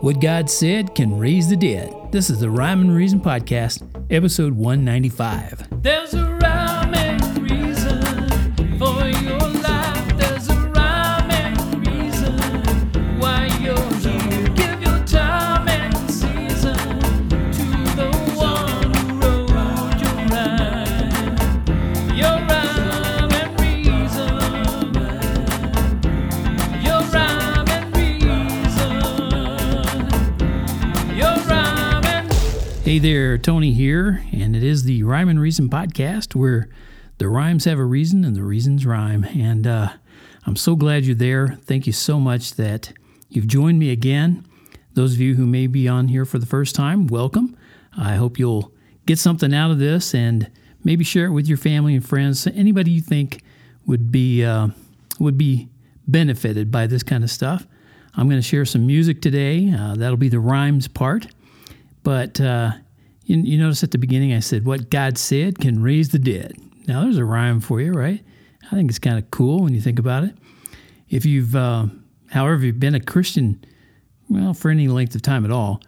[0.00, 2.12] What God said can raise the dead.
[2.12, 5.82] This is the Rhyme and Reason Podcast, episode 195.
[5.82, 6.65] There's a rhyme
[32.86, 36.68] Hey there, Tony here, and it is the Rhyme and Reason Podcast where
[37.18, 39.24] the rhymes have a reason and the reasons rhyme.
[39.24, 39.94] And uh,
[40.46, 41.58] I'm so glad you're there.
[41.64, 42.92] Thank you so much that
[43.28, 44.46] you've joined me again.
[44.94, 47.56] Those of you who may be on here for the first time, welcome.
[47.98, 48.72] I hope you'll
[49.04, 50.48] get something out of this and
[50.84, 52.46] maybe share it with your family and friends.
[52.46, 53.42] Anybody you think
[53.86, 54.68] would be uh,
[55.18, 55.70] would be
[56.06, 57.66] benefited by this kind of stuff.
[58.14, 59.72] I'm going to share some music today.
[59.76, 61.26] Uh, that'll be the rhymes part.
[62.06, 62.70] But uh,
[63.24, 66.54] you, you notice at the beginning I said, What God said can raise the dead.
[66.86, 68.22] Now, there's a rhyme for you, right?
[68.70, 70.36] I think it's kind of cool when you think about it.
[71.08, 71.86] If you've, uh,
[72.30, 73.64] however, you've been a Christian,
[74.28, 75.82] well, for any length of time at all,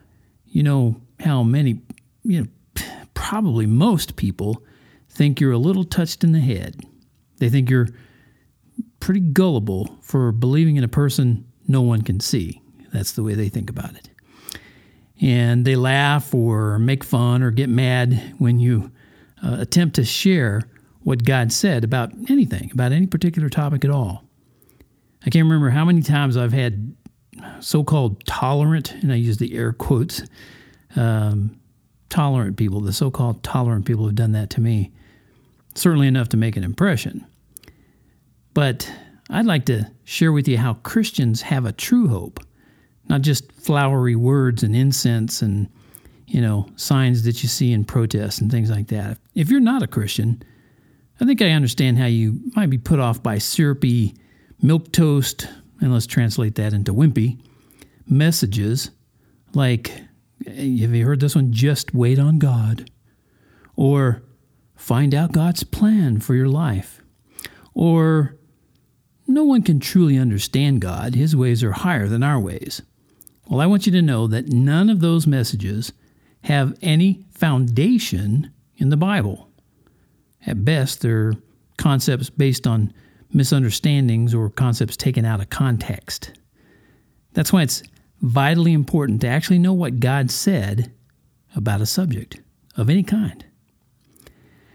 [0.45, 1.83] you know how many,
[2.25, 2.83] you know,
[3.15, 4.65] probably most people
[5.09, 6.81] think you're a little touched in the head.
[7.37, 7.91] They think you're
[8.99, 12.61] pretty gullible for believing in a person no one can see.
[12.93, 14.08] That's the way they think about it
[15.21, 18.91] and they laugh or make fun or get mad when you
[19.43, 20.63] uh, attempt to share
[21.03, 24.25] what God said about anything, about any particular topic at all.
[25.25, 26.95] I can't remember how many times I've had
[27.61, 30.23] so called tolerant, and I use the air quotes,
[30.97, 31.59] um,
[32.09, 34.93] tolerant people, the so called tolerant people have done that to me.
[35.75, 37.27] Certainly enough to make an impression.
[38.55, 38.91] But
[39.31, 42.41] I'd like to share with you how Christians have a true hope
[43.09, 45.69] not just flowery words and incense and
[46.27, 49.19] you know signs that you see in protests and things like that.
[49.35, 50.43] If you're not a Christian,
[51.21, 54.15] I think I understand how you might be put off by syrupy
[54.63, 55.49] milquetoast,
[55.81, 57.39] and let's translate that into wimpy
[58.07, 58.91] messages
[59.55, 59.89] like
[60.47, 62.91] have you heard this one just wait on God
[63.77, 64.23] or
[64.77, 67.03] find out God's plan for your life
[67.75, 68.37] or
[69.27, 71.15] no one can truly understand God.
[71.15, 72.83] His ways are higher than our ways.
[73.49, 75.93] Well, I want you to know that none of those messages
[76.43, 79.49] have any foundation in the Bible.
[80.47, 81.33] At best, they're
[81.79, 82.93] concepts based on
[83.33, 86.33] misunderstandings or concepts taken out of context.
[87.33, 87.83] That's why it's
[88.21, 90.93] vitally important to actually know what God said
[91.57, 92.41] about a subject
[92.77, 93.45] of any kind.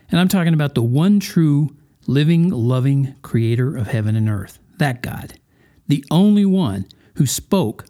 [0.09, 1.75] And I'm talking about the one true,
[2.07, 5.39] living, loving creator of heaven and earth, that God,
[5.87, 7.85] the only one who spoke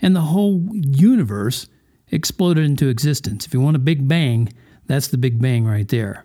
[0.00, 1.66] and the whole universe
[2.10, 3.46] exploded into existence.
[3.46, 4.52] If you want a big bang,
[4.86, 6.24] that's the big bang right there.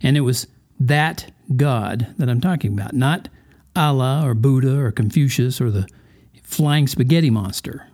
[0.00, 0.46] And it was
[0.78, 3.28] that God that I'm talking about, not
[3.74, 5.88] Allah or Buddha or Confucius or the
[6.42, 7.86] flying spaghetti monster.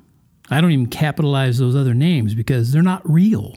[0.51, 3.57] I don't even capitalize those other names because they're not real.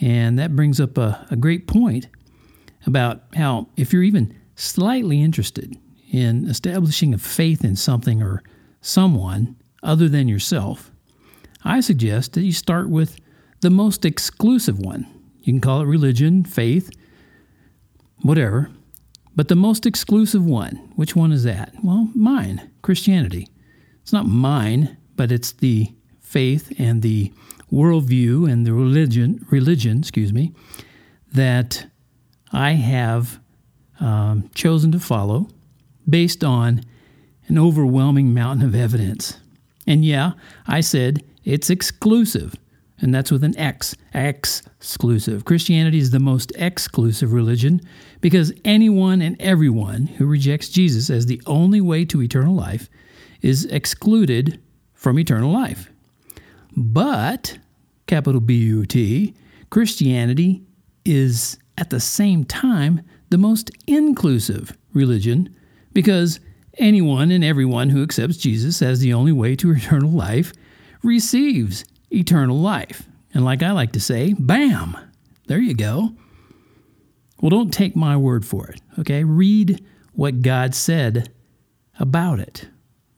[0.00, 2.08] And that brings up a, a great point
[2.86, 5.76] about how if you're even slightly interested
[6.10, 8.42] in establishing a faith in something or
[8.80, 10.90] someone, other than yourself,
[11.62, 13.16] I suggest that you start with
[13.60, 15.06] the most exclusive one.
[15.40, 16.90] You can call it religion, faith,
[18.22, 18.70] whatever,
[19.36, 20.92] but the most exclusive one.
[20.96, 21.74] Which one is that?
[21.82, 23.48] Well, mine, Christianity.
[24.02, 27.32] It's not mine, but it's the faith and the
[27.72, 30.52] worldview and the religion, religion, excuse me,
[31.32, 31.86] that
[32.52, 33.40] I have
[34.00, 35.48] um, chosen to follow
[36.08, 36.82] based on
[37.48, 39.38] an overwhelming mountain of evidence.
[39.86, 40.32] And yeah,
[40.66, 42.54] I said it's exclusive,
[43.00, 45.44] and that's with an X, exclusive.
[45.44, 47.80] Christianity is the most exclusive religion
[48.20, 52.88] because anyone and everyone who rejects Jesus as the only way to eternal life
[53.42, 54.60] is excluded
[54.94, 55.90] from eternal life.
[56.76, 57.58] But,
[58.06, 59.34] capital B U T,
[59.70, 60.62] Christianity
[61.04, 65.54] is at the same time the most inclusive religion
[65.92, 66.40] because
[66.78, 70.52] Anyone and everyone who accepts Jesus as the only way to eternal life
[71.02, 73.08] receives eternal life.
[73.32, 74.96] And like I like to say, bam,
[75.46, 76.14] there you go.
[77.40, 79.24] Well, don't take my word for it, okay?
[79.24, 81.32] Read what God said
[81.98, 82.68] about it.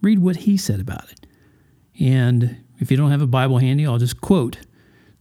[0.03, 1.27] Read what He said about it.
[2.01, 4.59] And if you don't have a Bible handy, I'll just quote.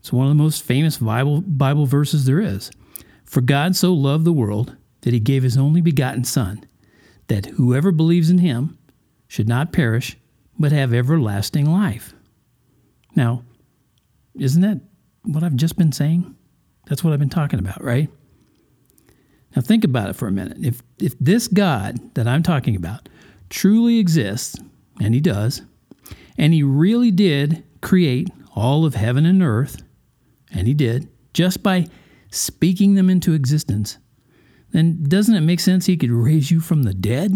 [0.00, 2.70] It's one of the most famous Bible, Bible verses there is.
[3.24, 6.64] For God so loved the world that He gave His only begotten Son
[7.28, 8.78] that whoever believes in him
[9.28, 10.16] should not perish,
[10.58, 12.14] but have everlasting life.
[13.14, 13.42] Now,
[14.34, 14.80] isn't that
[15.24, 16.34] what I've just been saying?
[16.86, 18.08] That's what I've been talking about, right?
[19.54, 20.58] Now think about it for a minute.
[20.60, 23.08] If if this God that I'm talking about
[23.48, 24.58] truly exists,
[25.00, 25.62] and he does,
[26.36, 29.82] and he really did create all of heaven and earth,
[30.52, 31.86] and he did, just by
[32.30, 33.98] speaking them into existence,
[34.72, 37.32] then doesn't it make sense he could raise you from the dead?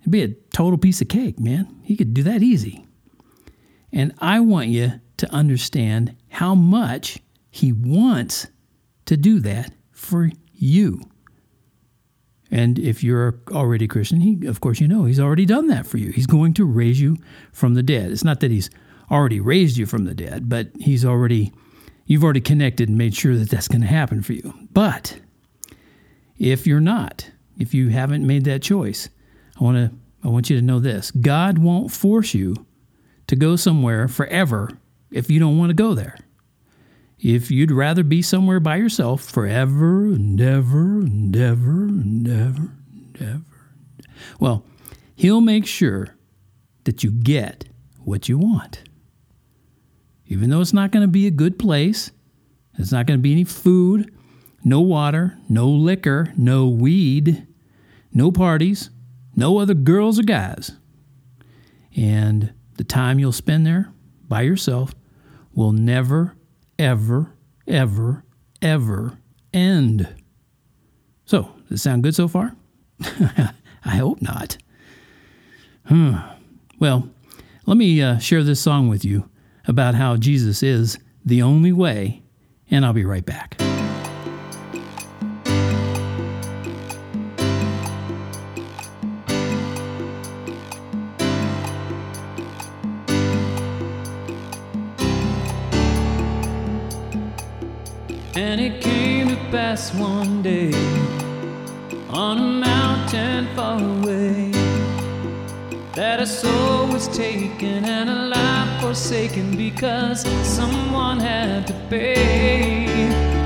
[0.00, 1.80] It'd be a total piece of cake, man.
[1.82, 2.86] He could do that easy.
[3.92, 7.18] And I want you to understand how much
[7.50, 8.48] he wants
[9.06, 11.00] to do that for you.
[12.50, 15.86] And if you're already a Christian, he, of course, you know he's already done that
[15.86, 16.10] for you.
[16.10, 17.16] He's going to raise you
[17.52, 18.10] from the dead.
[18.10, 18.70] It's not that he's
[19.10, 21.52] already raised you from the dead, but he's already,
[22.06, 24.52] you've already connected and made sure that that's going to happen for you.
[24.72, 25.18] But
[26.38, 29.08] if you're not, if you haven't made that choice,
[29.60, 29.96] I want to,
[30.26, 32.66] I want you to know this: God won't force you
[33.26, 34.70] to go somewhere forever
[35.10, 36.16] if you don't want to go there.
[37.18, 43.18] If you'd rather be somewhere by yourself forever and ever and ever and ever and
[43.20, 44.10] ever,
[44.40, 44.64] well,
[45.16, 46.16] He'll make sure
[46.84, 47.66] that you get
[48.02, 48.82] what you want.
[50.26, 52.10] Even though it's not going to be a good place,
[52.78, 54.13] it's not going to be any food,
[54.64, 57.46] no water, no liquor, no weed,
[58.12, 58.90] no parties,
[59.36, 60.72] no other girls or guys.
[61.94, 63.92] And the time you'll spend there
[64.26, 64.94] by yourself
[65.52, 66.34] will never,
[66.78, 67.34] ever,
[67.68, 68.24] ever,
[68.60, 69.18] ever
[69.52, 70.08] end.
[71.26, 72.56] So, does it sound good so far?
[73.00, 74.56] I hope not.
[75.86, 76.16] Hmm.
[76.78, 77.08] Well,
[77.66, 79.28] let me uh, share this song with you
[79.66, 82.22] about how Jesus is the only way,
[82.70, 83.63] and I'll be right back.
[98.36, 100.72] And it came to pass one day
[102.08, 104.50] on a mountain far away
[105.94, 112.86] that a soul was taken and a life forsaken because someone had to pay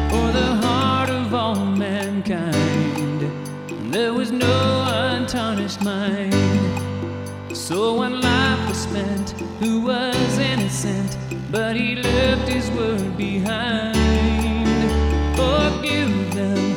[0.08, 3.20] for the heart of all mankind.
[3.92, 6.32] There was no untarnished mind.
[7.54, 11.18] So when life was spent, who was innocent,
[11.52, 14.17] but he left his word behind.
[15.38, 16.67] Forgive them,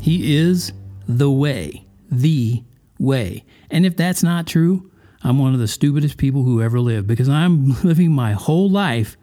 [0.00, 0.72] He is
[1.06, 2.64] the way, the
[2.98, 3.44] way.
[3.70, 4.90] And if that's not true,
[5.22, 9.16] I'm one of the stupidest people who ever lived because I'm living my whole life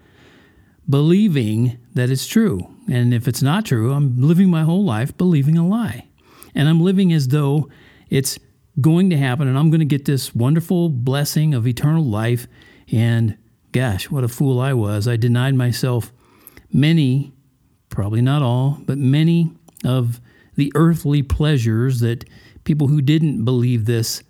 [0.89, 2.73] believing that it's true.
[2.89, 6.07] And if it's not true, I'm living my whole life believing a lie.
[6.55, 7.69] And I'm living as though
[8.09, 8.39] it's
[8.79, 12.47] going to happen and I'm going to get this wonderful blessing of eternal life.
[12.91, 13.37] And
[13.71, 15.07] gosh, what a fool I was.
[15.07, 16.13] I denied myself
[16.71, 17.33] many,
[17.89, 19.51] probably not all, but many
[19.83, 20.21] of
[20.57, 22.25] the earthly pleasures that
[22.65, 24.21] people who didn't believe this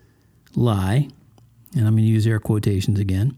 [0.55, 1.09] lie,
[1.75, 3.35] and I'm going to use air quotations again,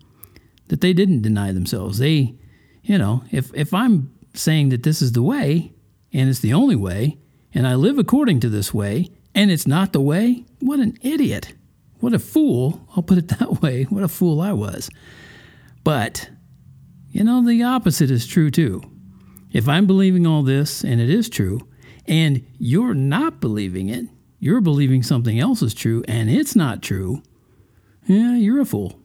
[0.67, 1.99] that they didn't deny themselves.
[1.99, 2.35] They,
[2.83, 5.73] you know, if, if I'm saying that this is the way
[6.11, 7.17] and it's the only way,
[7.53, 11.53] and I live according to this way, and it's not the way, what an idiot.
[11.99, 12.87] What a fool.
[12.95, 13.83] I'll put it that way.
[13.83, 14.89] What a fool I was.
[15.83, 16.29] But,
[17.11, 18.81] you know, the opposite is true too.
[19.51, 21.68] If I'm believing all this and it is true,
[22.09, 24.05] and you're not believing it,
[24.39, 27.23] you're believing something else is true and it's not true,
[28.05, 28.99] yeah, you're a fool.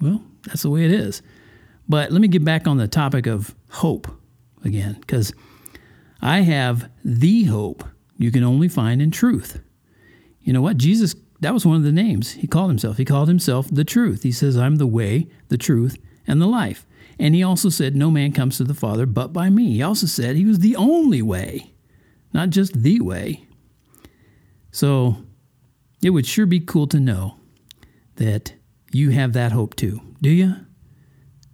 [0.00, 1.22] Well, that's the way it is.
[1.88, 4.08] But let me get back on the topic of hope
[4.64, 5.32] again, because
[6.22, 7.84] I have the hope
[8.16, 9.60] you can only find in truth.
[10.40, 10.78] You know what?
[10.78, 12.96] Jesus, that was one of the names he called himself.
[12.96, 14.22] He called himself the truth.
[14.22, 16.86] He says, I'm the way, the truth, and the life.
[17.18, 19.72] And he also said, No man comes to the Father but by me.
[19.72, 21.73] He also said he was the only way,
[22.34, 23.46] not just the way.
[24.72, 25.16] So
[26.02, 27.36] it would sure be cool to know
[28.16, 28.52] that
[28.92, 30.54] you have that hope too, do you?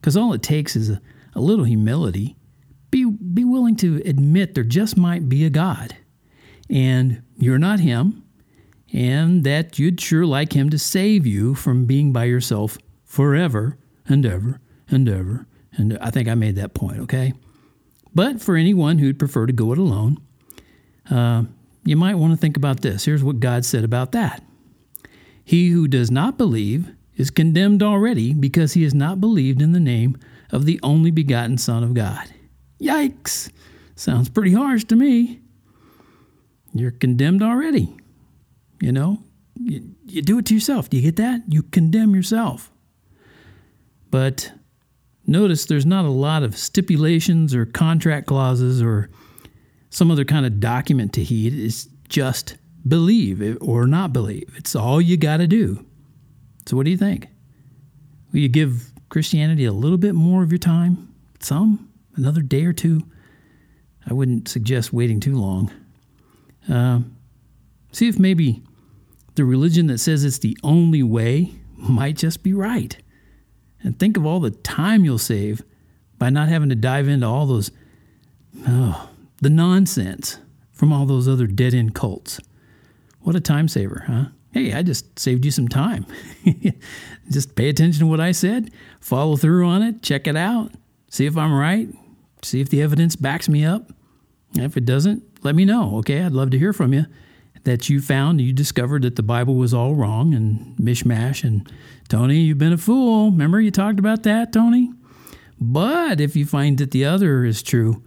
[0.00, 1.00] Because all it takes is a,
[1.34, 2.36] a little humility.
[2.90, 5.94] Be, be willing to admit there just might be a God
[6.70, 8.22] and you're not Him,
[8.92, 14.24] and that you'd sure like Him to save you from being by yourself forever and
[14.24, 15.46] ever and ever.
[15.72, 17.32] And I think I made that point, okay?
[18.14, 20.18] But for anyone who'd prefer to go it alone,
[21.10, 21.44] uh,
[21.84, 23.04] you might want to think about this.
[23.04, 24.42] Here's what God said about that
[25.44, 26.90] He who does not believe
[27.20, 30.16] is condemned already because he has not believed in the name
[30.50, 32.32] of the only begotten Son of God.
[32.80, 33.50] Yikes!
[33.94, 35.40] Sounds pretty harsh to me.
[36.72, 37.94] You're condemned already.
[38.80, 39.22] You know,
[39.54, 40.88] you, you do it to yourself.
[40.88, 41.42] Do you get that?
[41.46, 42.72] You condemn yourself.
[44.10, 44.52] But
[45.26, 49.10] notice there's not a lot of stipulations or contract clauses or
[49.90, 51.52] some other kind of document to heed.
[51.52, 52.56] is just
[52.86, 54.52] believe or not believe.
[54.56, 55.84] It's all you got to do.
[56.66, 57.28] So, what do you think?
[58.32, 61.12] Will you give Christianity a little bit more of your time?
[61.40, 61.90] Some?
[62.16, 63.02] Another day or two?
[64.08, 65.70] I wouldn't suggest waiting too long.
[66.68, 67.00] Uh,
[67.92, 68.62] see if maybe
[69.34, 72.96] the religion that says it's the only way might just be right.
[73.82, 75.62] And think of all the time you'll save
[76.18, 77.70] by not having to dive into all those,
[78.66, 79.09] oh,
[79.40, 80.38] the nonsense
[80.72, 82.40] from all those other dead end cults.
[83.20, 84.26] What a time saver, huh?
[84.52, 86.06] Hey, I just saved you some time.
[87.30, 90.72] just pay attention to what I said, follow through on it, check it out,
[91.08, 91.88] see if I'm right,
[92.42, 93.92] see if the evidence backs me up.
[94.54, 96.22] If it doesn't, let me know, okay?
[96.22, 97.06] I'd love to hear from you
[97.64, 101.44] that you found you discovered that the Bible was all wrong and mishmash.
[101.44, 101.70] And
[102.08, 103.30] Tony, you've been a fool.
[103.30, 104.90] Remember you talked about that, Tony?
[105.60, 108.02] But if you find that the other is true,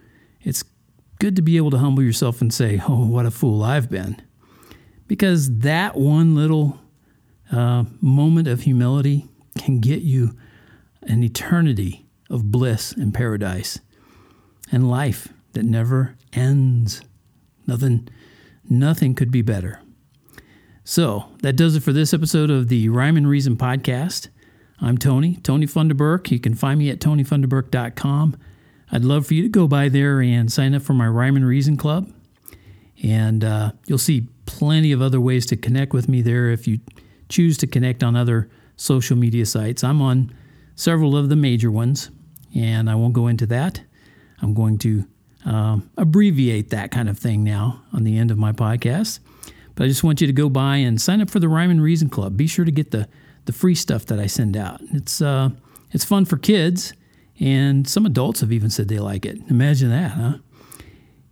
[1.20, 4.22] good to be able to humble yourself and say, Oh, what a fool I've been.
[5.08, 6.80] Because that one little
[7.52, 9.28] uh, moment of humility
[9.58, 10.36] can get you
[11.04, 13.80] an eternity of bliss and paradise
[14.72, 17.02] and life that never ends.
[17.68, 18.08] Nothing,
[18.68, 19.82] nothing could be better.
[20.84, 24.30] So that does it for this episode of the Rhyme and Reason podcast.
[24.82, 26.30] I'm Tony, Tony Funderburk.
[26.32, 28.38] You can find me at tonyfunderburk.com.
[28.94, 31.48] I'd love for you to go by there and sign up for my Rhyme and
[31.48, 32.14] Reason Club.
[33.02, 36.80] And uh, you'll see plenty of other ways to connect with me there if you
[37.28, 39.84] choose to connect on other social media sites.
[39.84, 40.32] I'm on
[40.76, 42.12] several of the major ones,
[42.56, 43.82] and I won't go into that.
[44.44, 45.08] I'm going to
[45.44, 49.20] um, abbreviate that kind of thing now on the end of my podcast.
[49.74, 51.82] But I just want you to go by and sign up for the Rhyme and
[51.82, 52.38] Reason Club.
[52.38, 53.10] Be sure to get the
[53.46, 54.82] the free stuff that I send out.
[54.94, 55.50] It's uh,
[55.92, 56.94] it's fun for kids,
[57.40, 59.40] and some adults have even said they like it.
[59.50, 60.38] Imagine that, huh?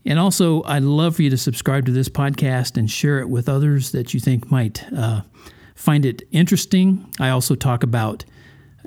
[0.03, 3.48] And also, I'd love for you to subscribe to this podcast and share it with
[3.48, 5.22] others that you think might uh,
[5.75, 7.08] find it interesting.
[7.20, 8.25] I also talk about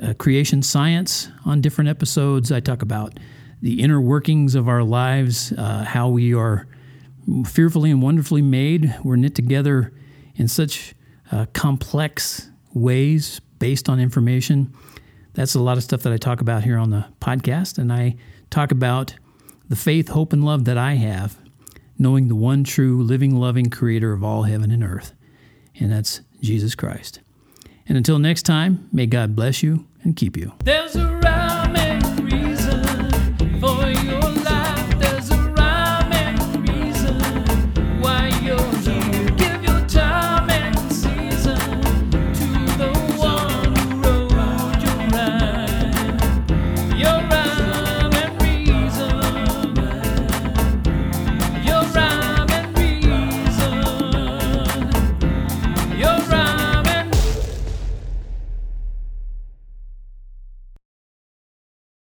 [0.02, 2.50] uh, creation science on different episodes.
[2.50, 3.18] I talk about
[3.62, 6.66] the inner workings of our lives, uh, how we are
[7.46, 8.94] fearfully and wonderfully made.
[9.04, 9.92] We're knit together
[10.34, 10.94] in such
[11.30, 14.74] uh, complex ways based on information.
[15.34, 17.78] That's a lot of stuff that I talk about here on the podcast.
[17.78, 18.16] And I
[18.50, 19.14] talk about
[19.68, 21.38] the faith, hope, and love that I have,
[21.98, 25.12] knowing the one true, living, loving creator of all heaven and earth,
[25.78, 27.20] and that's Jesus Christ.
[27.86, 30.52] And until next time, may God bless you and keep you.